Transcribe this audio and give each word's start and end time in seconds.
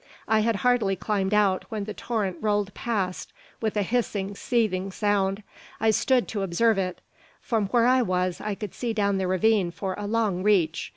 I 0.27 0.39
had 0.39 0.55
hardly 0.65 0.95
climbed 0.95 1.31
out 1.31 1.65
when 1.69 1.83
the 1.83 1.93
torrent 1.93 2.37
rolled 2.41 2.73
past 2.73 3.31
with 3.61 3.77
a 3.77 3.83
hissing, 3.83 4.33
seething 4.33 4.91
sound. 4.91 5.43
I 5.79 5.91
stood 5.91 6.27
to 6.29 6.41
observe 6.41 6.79
it. 6.79 7.01
From 7.39 7.67
where 7.67 7.85
I 7.85 8.01
was 8.01 8.41
I 8.43 8.55
could 8.55 8.73
see 8.73 8.93
down 8.93 9.19
the 9.19 9.27
ravine 9.27 9.69
for 9.69 9.93
a 9.99 10.07
long 10.07 10.41
reach. 10.41 10.89